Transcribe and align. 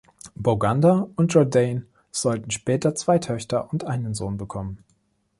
Boganda 0.35 1.07
und 1.15 1.31
Jourdain 1.31 1.85
sollten 2.09 2.49
später 2.49 2.95
zwei 2.95 3.19
Töchter 3.19 3.71
und 3.71 3.83
einen 3.83 4.15
Sohn 4.15 4.35
bekommen. 4.35 4.83